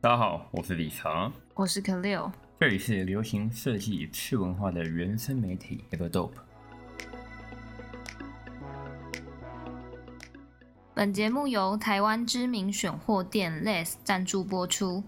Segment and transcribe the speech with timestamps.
[0.00, 6.30] 大家好，我是理查，我是 k l e 这里是流行设计次文化的原生媒体 Everdope。
[10.94, 15.02] 本节目由台湾知名选货店 Less 赞助播出。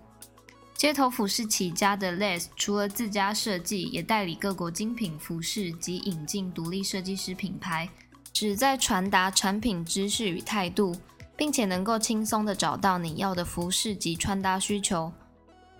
[0.75, 7.89] 街头服饰起家的 Less，除了自家设计，也代理各国精品服饰及引进独立设计师品牌，
[8.33, 10.97] 旨在传达产品知识与态度，
[11.41, 15.11] 并且能够轻松的找到你要的服饰及穿搭需求。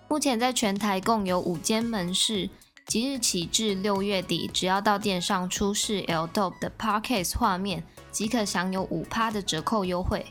[0.09, 2.49] 目前在全台共有五间门市，
[2.87, 10.25] 即日起至六月底，只要到店上出示 L Dope 的 Parkes 画面，即可享有五趴的折扣优惠。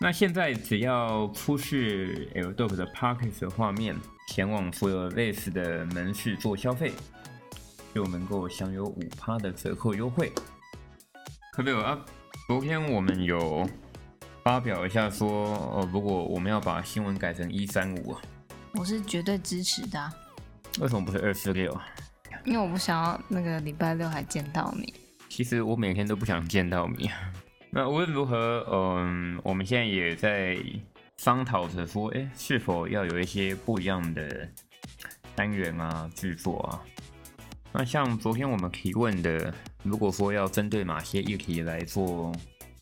[0.00, 3.96] 那现在只要出示 L Dope 的 Parkcase 画面，
[4.28, 6.92] 前往所有类似的门市做消费，
[7.92, 10.30] 就能够享有五趴的折扣优惠。
[11.52, 11.98] 可没有啊？
[12.46, 13.68] 昨天我们有
[14.42, 18.22] 发表一下说，呃，如果我们要把新闻改成一三五啊。
[18.74, 20.12] 我是绝对支持的。
[20.80, 21.78] 为什么不是二四六？
[22.44, 24.94] 因为我不想要那个礼拜六还见到你。
[25.28, 27.10] 其实我每天都不想见到你。
[27.70, 30.56] 那无论如何，嗯，我们现在也在
[31.18, 34.48] 商讨着说，哎，是否要有一些不一样的
[35.34, 36.80] 单元啊、制作啊。
[37.72, 42.32] 那像昨天我们提问的，如果说要针对哪些议题来做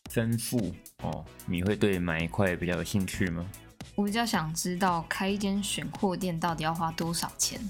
[0.09, 3.47] 分付哦，你会对买一块比较有兴趣吗？
[3.95, 7.61] 我比较想知道开一间选货店到底要花多少钱，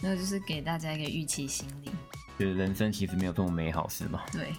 [0.00, 1.90] 那就是给大家一个预期心理。
[2.38, 4.22] 就是人生其实没有这么美好，是吗？
[4.30, 4.52] 对，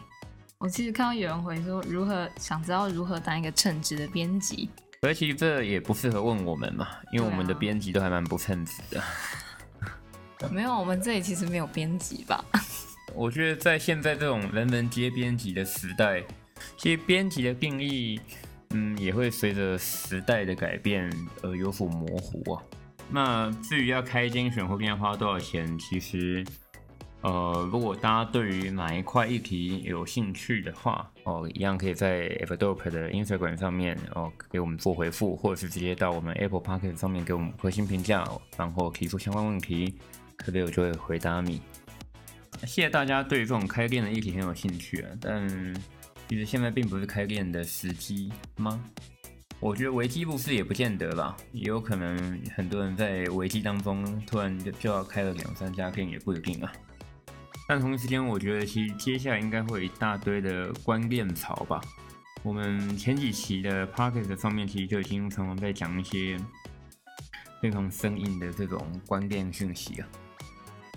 [0.57, 4.69] 我其实看到有人回说如何想知道如何当一个称职的编辑，
[5.01, 9.01] 而其实这也不适合问我们嘛，因为我们的编辑都还蛮不称职的。
[10.49, 12.43] 没有，我们这里其实没有编辑吧？
[13.13, 16.23] 我觉得在现在这种人人皆编辑的时代，
[16.77, 18.19] 其实编辑的定义。
[18.71, 22.61] 嗯，也会随着时代的改变而有所模糊啊。
[23.09, 26.45] 那至于要开一间选货店花多少钱，其实，
[27.21, 38.23] 呃，如果大家对于哪一块议题有兴趣的话，哦，一样可以在 Everdope 的 Instagram 上面哦给我们做回复，或者是直接到我们 Apple p o c k e t 上面给我们核心评价，
[38.55, 39.95] 然后提出相关问题，
[40.37, 41.59] 可能我就会回答你。
[42.61, 45.73] 谢谢大家对这种开店的议题很有兴趣啊，但。
[46.29, 48.79] 其实现在并不是开店的时机吗？
[49.59, 56.71] 我觉得危机不是也不见得吧，也有可能很多人在危机当中突然就就要开了两三家店也不一定啊。
[57.67, 61.81] 但同一时间，我觉得其实接下来应该会有一大堆的关店潮吧。
[62.43, 66.39] 我们前几期的 p o c k e t 上面其实就已经常常在讲一些
[67.59, 70.07] 非常生硬的这种关店讯息啊。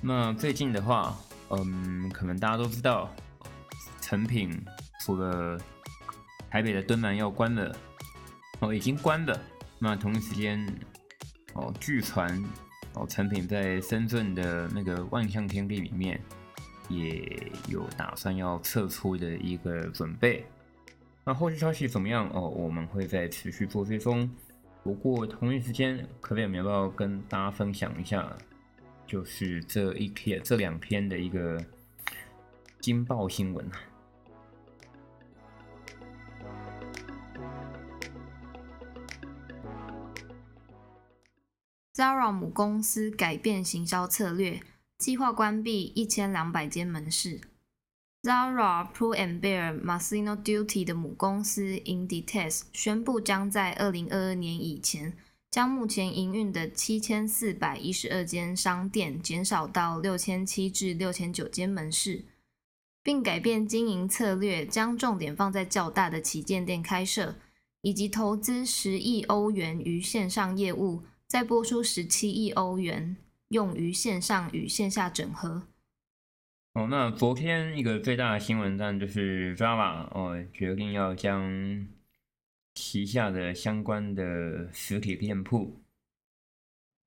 [0.02, 1.16] 那最近的话，
[1.48, 3.10] 嗯，可能大家都知道
[4.12, 4.62] 成品。
[5.00, 5.58] 除了
[6.50, 7.74] 台北的敦南要关了，
[8.60, 9.40] 哦，已经关了。
[9.78, 10.62] 那同一时间，
[11.54, 12.44] 哦，据传，
[12.92, 16.20] 哦，成品在深圳的那个万象天地里面
[16.90, 20.44] 也有打算要撤出的一个准备。
[21.24, 22.28] 那后续消息怎么样？
[22.34, 24.30] 哦，我们会再持续做追踪。
[24.84, 28.30] 不过同一时间，可不可以要不要跟大家分享一下，
[29.06, 31.64] 就是这一篇、这两篇的一个
[32.78, 33.66] 惊爆新闻
[41.94, 44.62] Zara 母公司改变行销策略，
[44.96, 47.38] 计划关闭一千两百间门市。
[48.22, 55.12] Zara Pull and Bear Massimo Duty 的母公司 Inditex 宣布，将在二零二二年以前，
[55.50, 62.24] 将目前营运的七千四百一十二间商店减少到六千七至六千九间门市，
[63.02, 67.34] 并改变经营策略，将重点放在较大的旗舰店开设，
[67.82, 71.02] 以及投资十亿欧元于线上业务。
[71.32, 73.16] 再拨出十七亿欧元，
[73.48, 75.66] 用于线上与线下整合。
[76.74, 81.88] 哦，那昨天一个最大的新闻，当然就是 Zara 哦，决定要将
[82.74, 85.80] 旗下的相关的实体店铺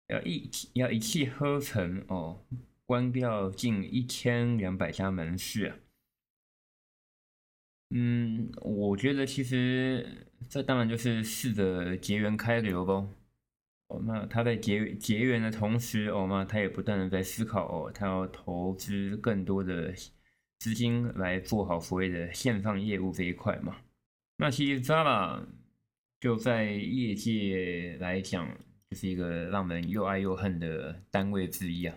[0.07, 2.43] 要一要一气呵成哦，
[2.87, 5.83] 关掉近一千两百家门市。
[7.91, 13.07] 嗯，我觉得其实这当然就是试着结缘开流喽。
[13.87, 19.93] 哦，那他在结结缘的同时，哦那他也不断的在思考，哦，他要投资更多的
[20.57, 23.77] 资金来做好所谓的线上业务这一块嘛。
[24.37, 25.45] 那其实 Zara
[26.19, 28.49] 就在业界来讲，
[28.89, 31.95] 就是一个让人又爱又恨的单位之一啊。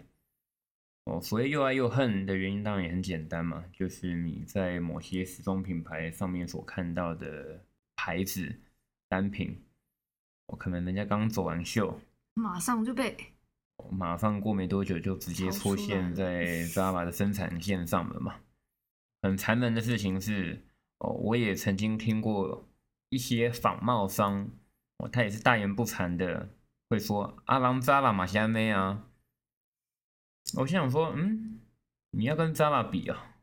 [1.05, 7.65] 哦，所谓又爱又恨的原因，当然也很简单嘛，就是你在某些时装品牌上面所看到的
[7.97, 8.55] 牌子
[9.09, 9.59] 单品。
[10.49, 12.01] 我可能人家刚走完秀，
[12.35, 13.17] 马上就被
[13.91, 18.41] 马上过没多久就直接出现在 Java 的生产线上了嘛。
[19.23, 20.63] 很残忍的事情是，
[20.99, 22.67] 哦，我也曾经听过
[23.09, 24.49] 一些仿冒商，
[24.99, 26.49] 哦，他也是大言不惭的
[26.89, 29.05] 会说阿郎 Java 马西安妹啊。
[30.57, 31.61] 我心想说，嗯，
[32.13, 33.37] 你要跟 Java 比啊，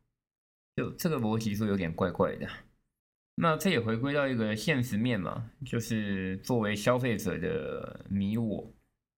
[0.75, 2.49] 就这个逻辑是有点怪怪的。
[3.35, 8.73] 那这也回归到一个现实面嘛，就是作为消费者的你我，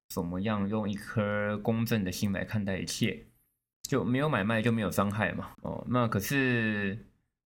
[0.10, 3.28] 怎么样用一颗公正的心来看待一切，
[3.84, 5.56] 就没有买卖就没有伤害嘛。
[5.62, 7.06] 哦，那可是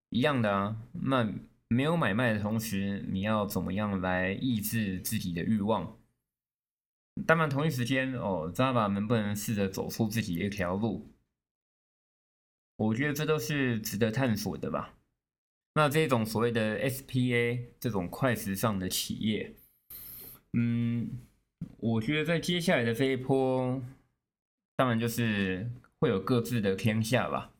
[0.09, 0.77] 一样的啊。
[0.93, 1.29] 那
[1.67, 5.97] 没有买卖的同时，你要怎么样来抑制自己的欲望？
[7.27, 11.13] 当然，同一时间哦，Java 能不能试着走出自己一条路？
[12.77, 14.93] 我觉得这都是值得探索的吧。
[15.73, 19.55] 那这种所谓的 SPA 这种快时尚的企业，
[20.53, 21.09] 嗯，
[21.77, 23.81] 我觉得在接下来的这一波，
[24.75, 27.53] 当然就是会有各自的天下吧。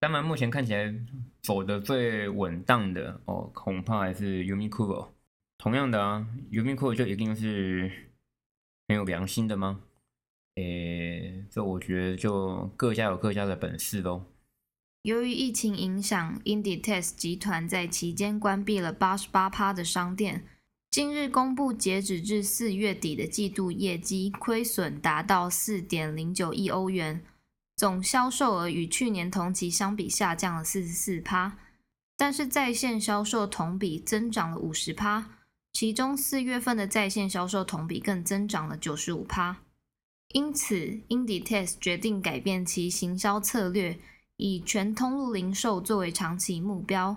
[0.00, 0.92] 当然，目前看起来
[1.40, 5.10] 走的最稳当的哦，恐怕还是 Uniqlo。
[5.58, 7.88] 同样的啊，Uniqlo 就一定是
[8.88, 9.84] 很有良心的吗？
[10.56, 14.24] 诶，这我觉得就各家有各家的本事喽。
[15.02, 20.46] 由于疫情影响，Inditex 集团在期间关闭了八十八趴的商店。
[20.92, 27.24] 近日公布截止至四月底的季度业绩，亏损达到四点零九亿欧元，
[27.74, 31.58] 总销售额与去年同期相比下降了四十四趴。
[32.16, 35.30] 但是在线销售同比增长了五十趴，
[35.72, 39.56] 其中四月份的在线销售同比更增长了九十五趴。
[40.28, 43.98] 因此，Inditex 决定改变其行销策略。
[44.44, 47.16] 以全通路零售作为长期目标，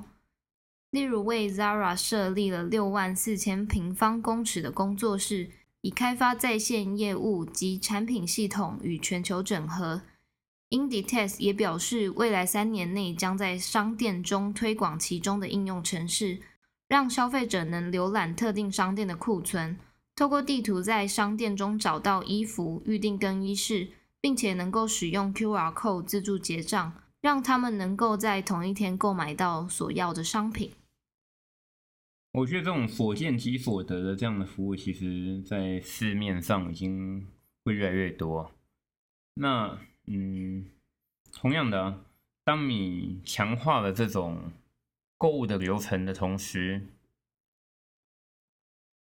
[0.91, 5.49] 例如为 Zara 设立了六万四千平方公尺的工作室，
[5.81, 10.03] 以开发在线业务及产品系统与全球整合。
[10.69, 16.37] Inditex 也表示，未来三年内将在商店中推广其中的应用程式，
[16.87, 19.79] 让消费者能浏览特定商店的库存，
[20.15, 23.87] 透过地图在商店中找到衣服、预定更衣室，
[24.21, 26.93] 并且能够使用 QR code 自助结账。
[27.25, 30.73] 让他们能够在同一天购买到所要的商品。
[32.33, 37.27] 我觉得这种所见即所得的这样的服务，其实在市面上已经
[37.63, 38.51] 会越来越多。
[39.33, 39.75] 那
[40.05, 40.69] 嗯，
[41.31, 42.05] 同样的，
[42.43, 44.51] 当你强化了这种
[45.17, 46.85] 购物的流程的同时，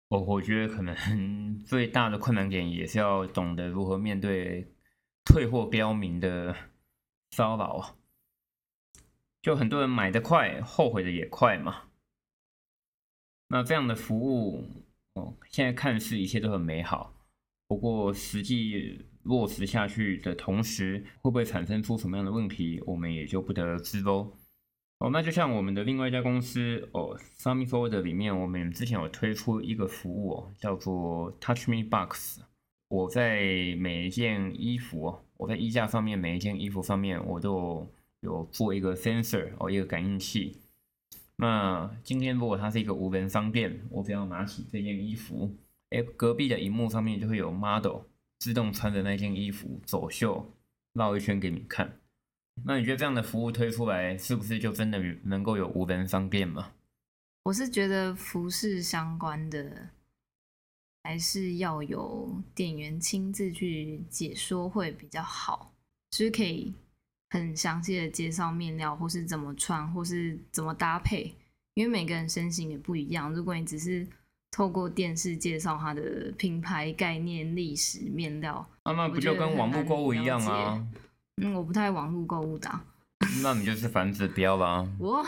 [0.08, 4.70] 我我觉得可能 最大的困难点也是要懂得如何面对
[5.24, 6.54] 退货标明的
[7.30, 7.96] 骚扰。
[9.42, 11.82] 就很多人买的快，后悔的也快嘛。
[13.48, 14.64] 那这样的服务
[15.14, 17.12] 哦，现在看似一切都很美好，
[17.66, 24.32] 不过实际落实下去的同时，会不会产生出什么样的问题，我们也就不得而知喽。
[24.98, 32.40] 哦，那就像我们的另外一家公司哦 s u m m y f o r d 里面，我们之前有推出一个服务哦，叫做 Touch Me Box。
[32.88, 33.42] 我在
[33.78, 37.92] 每一件衣服，我在衣架上面每一件衣服上面，我都。
[38.22, 40.58] 有做一个 sensor 哦，一个感应器。
[41.36, 45.56] 那今天如果它是一个无人商店，我只要拿起这件衣服，
[45.90, 48.02] 哎，隔壁的荧幕上面就会有 model
[48.38, 50.54] 自动穿着那件衣服走秀，
[50.92, 51.98] 绕一圈给你看。
[52.64, 56.72] 那你觉得这样的服务推出来，是不是就真的能够有无人商店吗？
[57.44, 59.88] 我是觉得服饰相关的，
[61.02, 65.74] 还是要有店员亲自去解说会比较好，
[66.10, 66.72] 就是可以。
[67.32, 71.34] 很详细的介绍面料，或是怎么穿，或是怎么搭配，
[71.72, 73.32] 因为每个人身形也不一样。
[73.32, 74.06] 如果你只是
[74.50, 80.86] 透过电视介绍它的品牌概念、历史、面料，那不就跟网络购物一样啊？
[81.40, 82.70] 嗯，我不太网络购物的。
[83.42, 84.86] 那你就是反指标啦。
[84.98, 85.24] 我，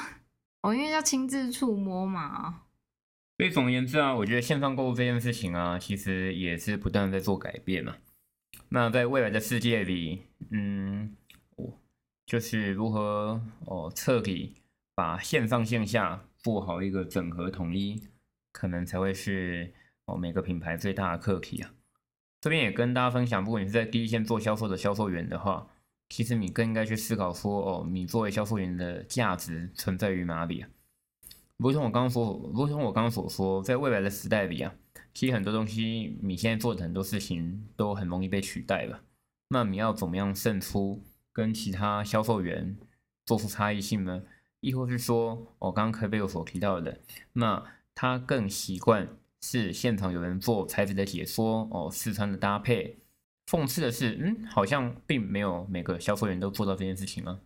[0.61, 2.61] 我因为要亲自触摸嘛。
[3.39, 7.97] 所以总而言之啊，我觉得线上购物这件事情啊，其实也是不断在做改变嘛。
[8.69, 11.17] 那在未来的世界里，嗯。
[12.26, 14.54] 就是如何哦彻底
[14.95, 18.02] 把线上线下做好一个整合统一，
[18.52, 19.73] 可能才会是
[20.07, 21.73] 哦每个品牌最大的课题啊。
[22.40, 25.66] 这边也跟大家分享，如果你是在第一线做销售的销售员的话，
[26.11, 30.69] 其实你更应该去思考说哦，你作为销售员的价值存在于哪里啊？
[31.57, 34.75] 如同我刚刚说，如同我刚刚所说，在未来的时代里啊，
[35.14, 39.02] 其实很多东西你现在做的很多事情都很容易被取代了。
[39.49, 41.02] 那你要怎么样胜出？
[41.35, 42.79] 跟其他销售员
[43.26, 44.23] 做出差异性呢？
[44.61, 46.99] 亦或是说，我刚刚可贝有所提到的，
[47.35, 47.62] 那
[47.95, 49.07] 他更习惯
[49.43, 52.97] 是现场有人做材质的解说哦，试穿的搭配。
[53.50, 57.41] 讽刺的是，嗯，好像并没有每个销售员都做到这件事情啊。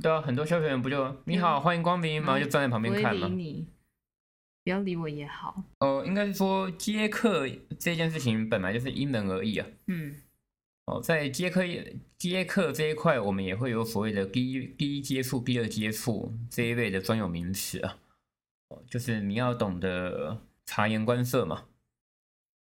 [0.00, 3.28] 对啊，很多销售员不就你好，欢迎光临，然后就站在旁边看吗？
[4.62, 5.64] 不要理我也好。
[5.80, 7.48] 哦，应该是说接客
[7.80, 9.66] 这件事情本来就是因人而异啊。
[9.88, 10.14] 嗯。
[10.86, 11.62] 哦，在接客
[12.18, 17.98] 接客这一块，我们也会有所谓的第一第一接触、第二接触这一类的专有名词啊。
[18.68, 21.64] 哦，就是你要懂得察言观色嘛。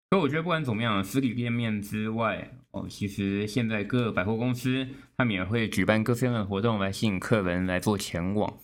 [0.10, 4.88] 所以我觉得不管怎么样，实体店面之外，哦，其实现在各百货公司
[5.18, 8.58] 他们也会举办各式各样的活动来吸引客人来做前往。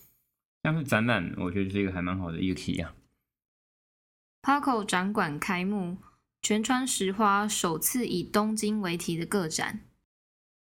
[0.62, 2.88] 像是展览，我觉得是一个还蛮好的一个体验。
[4.42, 5.98] Parco 展馆开幕，
[6.42, 9.80] 全川石花首次以东京为题的个展。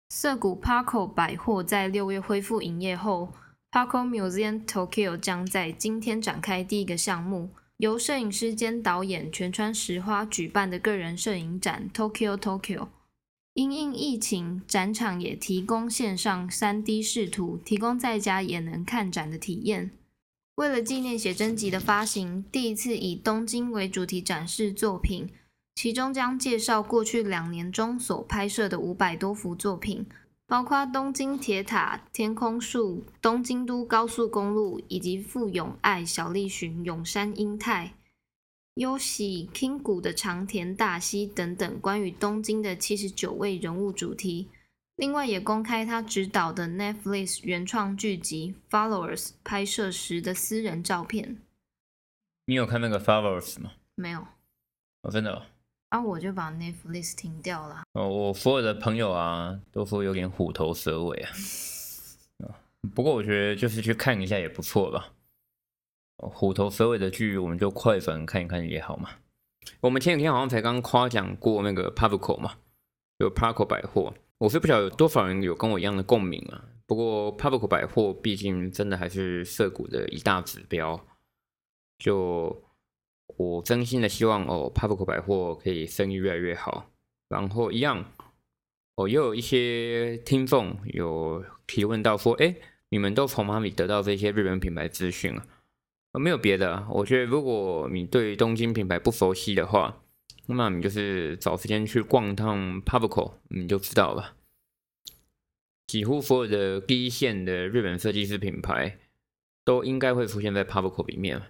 [0.09, 3.33] 涩谷 Parko 百货在六月恢复营业后
[3.71, 12.88] ，Parko Museum Tokyo 将在今天展开第一个项目，由摄影师兼导演全川石花举办的个人摄影展 Tokyo Tokyo。
[13.55, 19.90] 因应疫情，展场也提供线上 3D 视图，提供在家也能看展的体验。
[20.57, 25.29] 为了纪念写真集的发行，第一次以东京为主题展示作品，
[25.75, 30.07] 其中将介绍过去两年中所拍摄的五百多幅作品，
[30.47, 37.95] 包括东京铁塔、天空树、东京都高速公路以及富永爱、小栗旬、永山英太、
[38.75, 44.49] 优喜、King 谷的长田大希等等关于东京的七十九位人物主题。
[44.97, 51.39] 另外也公开他执导的 Netflix 原创剧集《Followers》拍摄时的私人照片。
[52.45, 53.73] 你有看那个《Followers》吗？
[53.95, 54.27] 没有。
[55.00, 55.47] 哦，真的。
[55.91, 57.83] 啊，我就把 Netflix 停掉了。
[57.93, 61.31] 哦，我所有的朋友啊，都说有点虎头蛇尾啊。
[62.95, 65.13] 不过我觉得就是去看一下也不错吧。
[66.17, 69.11] 虎头蛇尾的剧，我们就快转看一看也好嘛。
[69.81, 72.55] 我们前几天好像才刚夸奖过那个 Pavco 嘛，
[73.19, 74.15] 有 Pavco 百货。
[74.39, 76.65] 我是不晓得有多少人有跟我一样的共鸣啊。
[76.87, 81.07] 不过 Public 百货毕竟真的还是涩谷的一大指标，
[81.99, 82.63] 就
[83.37, 86.91] 我真心的希望哦，Public 百货可以生意越来越好。
[87.29, 88.13] 然后一样，
[88.97, 92.55] 哦，也有一些听众有提问到说，哎，
[92.89, 95.47] 你们都从哪里得到这些日本品牌资讯啊？
[96.19, 100.03] 没有别的，我觉得如果你对东京品牌不熟悉的话。
[100.47, 104.35] 那么你就是找时间去逛趟 Pavco，你就知道了。
[105.87, 108.99] 几乎所有的第一线的日本设计师品牌
[109.65, 111.41] 都应该会出现在 Pavco 里面，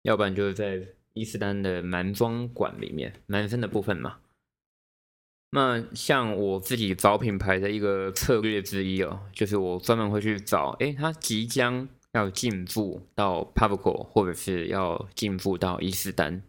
[0.00, 0.82] 要不然就是在
[1.18, 4.18] 伊斯丹的男装馆里面，男生的部分嘛。
[5.50, 16.42] 那像我自己找品牌的一个策略之一哦，就是我专门会去找，哎，他即将要进驻到 Pavco，或者是要进驻到伊斯丹。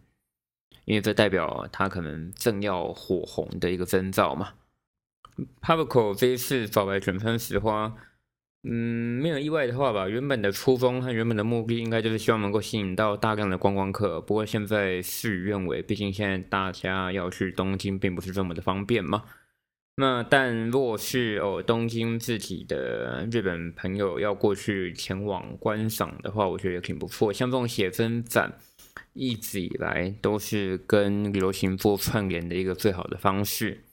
[0.84, 4.54] 因为这代表他可能正要火红的一个征兆嘛。
[5.62, 7.96] Pavco 这一次找来卷川石花，
[8.62, 14.20] 嗯，没有意外的话吧，原本的初衷和原本的目的应该就是希望能够吸引到大量的观光客。
[14.20, 19.24] 不过现在事与愿违，毕竟现在大家要去东京并不是这么的方便嘛。
[19.96, 27.32] 那但若是哦东京自己的日本朋友要过去前往观赏的话，我觉得也挺不错。
[27.32, 28.58] 像这种写真展。
[29.12, 33.84] 一直以来都是跟流行做串联的一个最好的方式。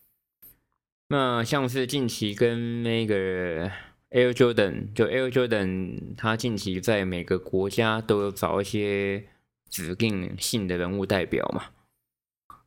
[1.09, 3.71] 那像是近期跟那个
[4.09, 9.27] Air Jordan，就 Air Jordan，他近期在每个国家都有找一些
[9.69, 11.65] 指定性的人物代表嘛。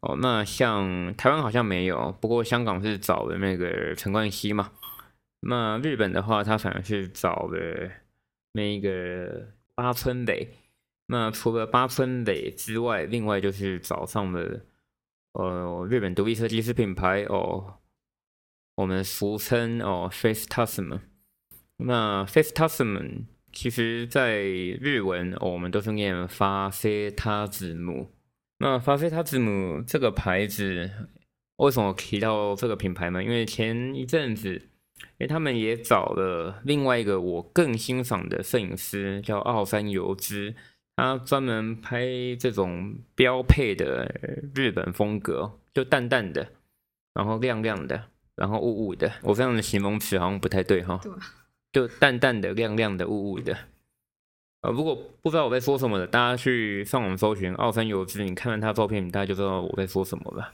[0.00, 4.72] 哦，那像台湾好像没有，不过香港是找的那个陈冠希嘛。
[5.40, 7.90] 那日本的话，他反而是找的
[8.52, 10.48] 那个八村垒。
[11.06, 14.64] 那除了八村垒之外，另外就是早上的
[15.32, 17.78] 呃日本独立设计师品牌哦，
[18.76, 21.00] 我们俗称哦 Face Tasman。
[21.82, 28.10] 那 Face Tasman 其实在日文我们都是念发菲他字母。
[28.58, 30.90] 那发菲他字母这个牌子
[31.56, 33.22] 为什么提到这个品牌呢？
[33.24, 34.62] 因为前一阵子，
[35.18, 40.54] 哎，他们也找了另外一个我更欣赏的摄影师，叫奥山由之。
[40.96, 42.06] 他专门拍
[42.38, 44.14] 这种标配的
[44.54, 46.46] 日本风格，就淡淡的，
[47.14, 48.04] 然后亮亮的，
[48.36, 49.10] 然后雾雾的。
[49.22, 51.00] 我这样的形容词好像不太对哈。
[51.02, 51.10] 对。
[51.72, 53.56] 就淡淡的、亮亮的、雾雾的。
[54.62, 60.52] 呃，如果不知道我在说什么的，大家去上网搜寻奥山有之，你看了他照片，大概就知道我在说什么了。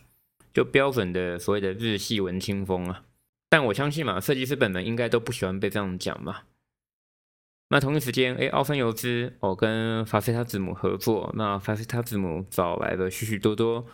[0.55, 3.03] 就标准的所谓的日系文青风啊。
[3.49, 6.43] 但我相信嘛，设计师本人应该都不喜欢被这样讲嘛。
[7.69, 13.85] 那同一时间，哎，奥芬尤兹哦跟法菲塔字母合作，那法菲塔字母找来了许许多多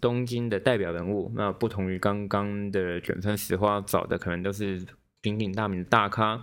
[0.00, 1.30] 东京的代表人物。
[1.34, 4.82] 那不同于刚刚的卷川石花找的，可能都是
[5.20, 6.42] 鼎鼎大名的大咖。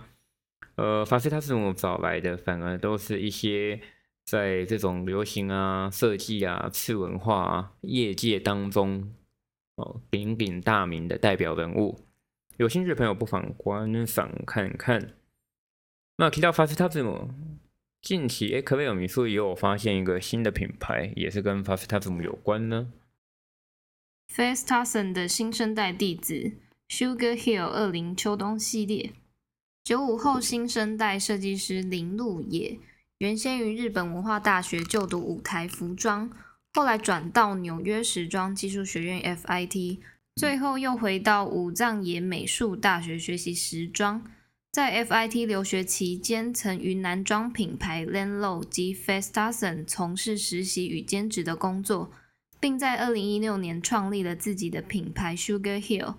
[0.76, 3.80] 呃，法菲塔字母找来的，反而都是一些
[4.24, 9.14] 在这种流行啊、设计啊、次文化啊业界当中
[9.76, 12.00] 哦鼎鼎大名的代表人物。
[12.58, 15.14] 有兴趣的朋友不妨观赏看看。
[16.18, 17.28] 那提到 f a s t a z m
[18.00, 22.92] 近期诶，可不可以有民宿也有发现一个新的品牌，也是跟 Fastasm 有关呢
[24.32, 26.52] Fastasm 的新生代弟子
[26.88, 29.12] Sugar Hill 二零秋冬系列，
[29.86, 32.80] 九五后新生代设计师林路野，
[33.18, 36.28] 原先于日本文化大学就读舞台服装，
[36.74, 40.00] 后来转到纽约时装技术学院 FIT，
[40.34, 44.24] 最后又回到武藏野美术大学学习时装。
[44.72, 52.10] 在 FIT 留学期间，曾于男装品牌 Lanlo 及 Fastason 从事实习与兼职的工作，
[52.58, 56.16] 并在2016年创立了自己的品牌 Sugar Hill，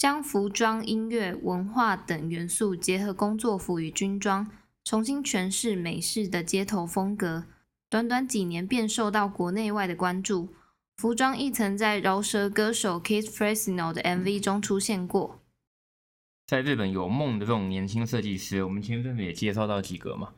[0.00, 4.50] 将服装、音乐、文化等元素结合工作服与军装，
[4.82, 7.44] 重新诠释美式的街头风格。
[7.90, 10.54] 短短几年便受到国内外的关注，
[10.96, 15.42] 服装亦曾在饶舌歌手 Kid Fresno 的 MV 中出现过。
[16.46, 20.32] 在日本有梦的这种年轻设计师，我们前阵子也介绍到几个嘛。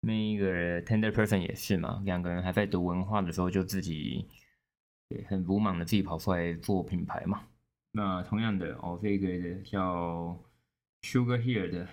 [0.00, 4.26] 那个 Tender Person 也是嘛，两个人还在读文化的时候就自己
[5.28, 7.42] 很鲁莽的自己跑出来做品牌嘛。
[7.92, 10.38] 那同样的哦，这个叫
[11.02, 11.88] Sugar Here 的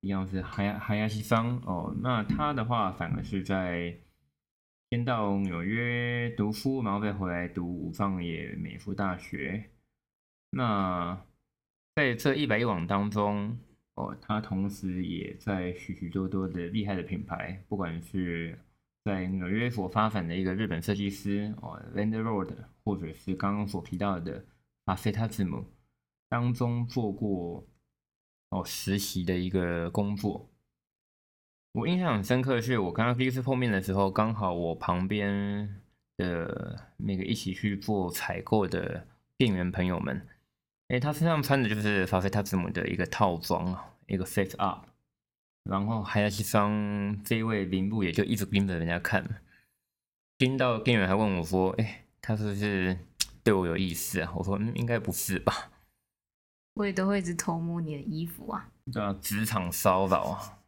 [0.00, 3.96] 一样是海海亚西桑哦，那他的话反而是在
[4.90, 9.70] 先到纽约读书，然后再回来读武藏野美术大学。
[10.50, 11.20] 那
[11.96, 13.58] 在这一百一网当中，
[13.94, 18.58] 哦，他同时也在许许多多的厉害的品牌，不管是
[19.04, 24.44] 在纽约所发展的一个日本设计师哦，Lander Road，或者是刚刚所提到的
[24.88, 25.66] 阿菲塔字母
[26.30, 27.68] 当中做过
[28.48, 30.48] 哦实习的一个工作。
[31.72, 35.82] 我印象很深刻的是，我刚刚第一次碰面的时候，刚好我旁边
[36.16, 40.26] 的那个一起去做采购的店员朋友们。
[40.88, 44.86] 哎，他身上穿的就是法菲塔字母的一个套装啊，一个 face up，
[45.64, 49.42] 然后还有一双这位林部也就一直盯着人家看，
[50.38, 52.98] 盯到店员还问我说：“哎，他是不是
[53.48, 55.70] 对我有意思啊？”我说：“嗯，应该不是吧。”
[56.76, 58.68] 我也都会一直偷摸你的衣服啊。
[58.92, 60.58] 对啊，职场骚扰啊。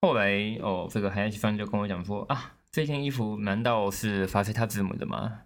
[0.00, 5.42] 后来哦，这个海亚西方就跟我讲说：“啊，这件衣服难道是法菲塔字母的吗？”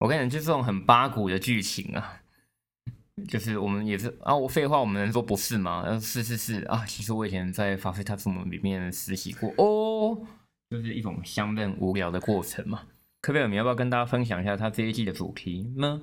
[0.00, 2.20] 我跟你讲，就这种很八股的剧情啊。
[3.28, 5.98] 就是我们也是啊，我废话，我们能说不是吗？
[6.00, 10.26] 是是是啊，其实我以前在法菲塔字母里面实习过哦，
[10.68, 12.82] 就是一种相认无聊的过程嘛。
[13.20, 16.02] 科贝尔，你要不要跟大家分享一下他这一季的主题呢？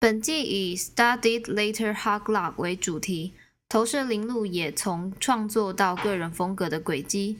[0.00, 3.34] 本季以 Studied Later Hard Luck 为主题，
[3.68, 7.38] 投射林路也从创作到个人风格的轨迹。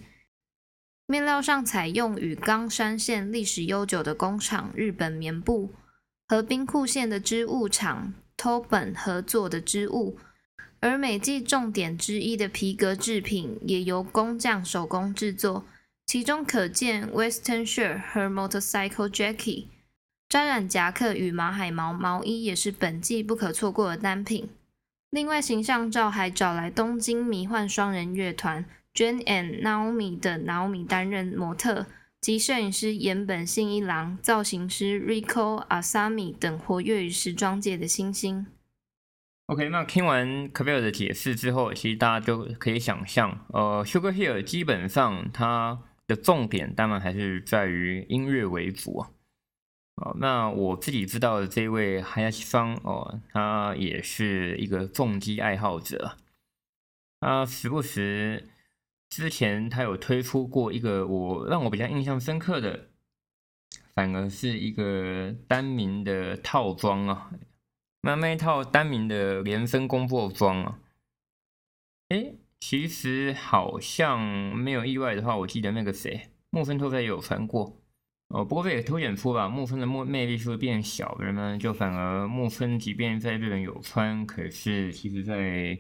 [1.07, 5.71] 面料上采用与冈山县历史悠久的工厂日本棉布
[6.27, 8.15] 和兵库县的织物厂。
[8.37, 10.17] 托本合作的织物，
[10.79, 15.67] 而每季重点之一的皮革制品也由工匠手工制作，
[16.07, 19.65] 其中可见 Western Shirt 和 Motorcycle Jacket。
[20.29, 24.49] 沾染夹克与马海毛毛衣也是本季不可错过的单品。
[25.11, 31.87] 另外，形象照还找来东京迷幻双人乐团 Jane and Naomi 的 Naomi 担任模特。
[32.21, 38.45] 及摄影师岩本信一郎、造型师 Rico Asami 等活跃于时装界的新星。
[39.47, 49.11] OK，那听完 k a v e l 的解释之后，其实大家就可以想象，呃，Sugar Hill 基本上它的重点当然还是在于音乐为主啊。
[50.01, 56.17] 哦，那我自己知道的这位 Hayashi 桑哦，他也是一个重机爱好者，
[57.21, 58.49] 他时不时。
[59.11, 62.91] 之前他有推出过一个我让我比较印象深刻的，
[63.95, 67.31] 反而是一个单名的套装啊，
[68.03, 70.79] 那那一套单名的连身工作装啊，
[72.11, 74.21] 哎，其实好像
[74.55, 77.81] 没有意外的话，我记得那个谁木村拓哉也有穿过
[78.29, 85.79] 哦，不过这也凸显出吧木村的魅魅力是不是变小，人们就反而木村即便在日本有穿，可是其实在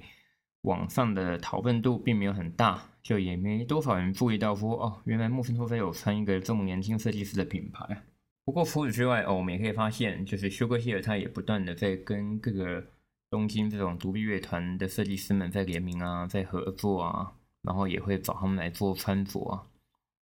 [0.63, 2.83] 网上的讨论度并没有很大。
[3.01, 8.03] 就也没多少人注意到说哦，原来木村拓哉有穿一个这么年轻设计师的品牌。
[8.45, 12.85] 不过除此之外哦，我们也可以发现，就是 Sugar Hill 他也不断的在跟各个
[13.31, 17.33] 东京这种独立乐团的设计师们在联名啊，在合作啊，
[17.63, 19.65] 然后也会找他们来做穿着啊。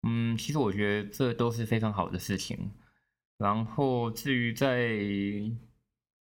[0.02, 2.70] 嗯，其实我觉得这都是非常好的事情。
[3.38, 4.88] 然后至于在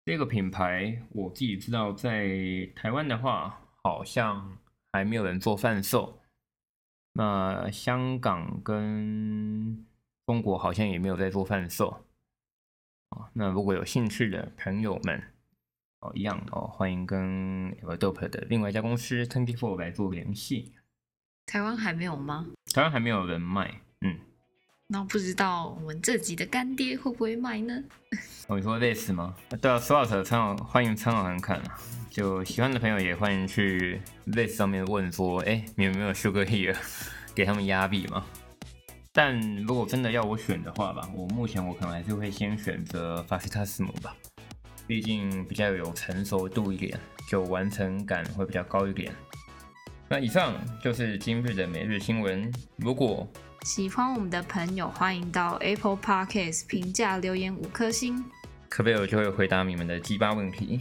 [0.04, 2.28] 这个品牌，我自己知道在
[2.74, 4.58] 台湾的话，好像
[4.92, 6.20] 还没有人做贩售。
[7.14, 9.86] 那香港跟
[10.26, 12.04] 中国好像也没有在做贩售。
[13.10, 15.22] 啊，那如果有兴趣的朋友们，
[16.00, 20.72] 哦，一样哦，欢迎跟 Adopt 的另外一家公司 Twenty Four 来做联系。
[21.44, 22.46] 台湾还没有吗？
[22.72, 24.18] 台湾还没有人卖，嗯。
[24.88, 27.82] 那不知道我们这集的干爹会不会卖呢？
[28.46, 29.34] 我， 你说类似吗？
[29.60, 31.78] 对啊，Swat 参考，欢迎参考看看啊。
[32.10, 36.76] 就喜欢的朋友也欢迎去类似上面问说，哎，你有没有 Sugar Here？
[37.34, 38.24] 给他们压币嘛。
[39.12, 44.14] 但如果真的要我选的话吧，我目前我可能还是会先选择 f a s t a s m 吧，
[44.86, 46.98] 毕竟比较有成熟度一点，
[47.30, 49.10] 就完成感会比较高一点。
[50.12, 52.52] 那以上就是今日的每日新闻。
[52.76, 53.26] 如果
[53.62, 58.22] 喜欢我们的朋友，欢迎到 Apple Podcast 评价留言五颗星，
[58.68, 60.78] 可贝尔就会回答你们的鸡巴问题。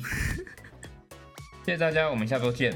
[1.65, 2.73] 谢谢大家，我们下周见。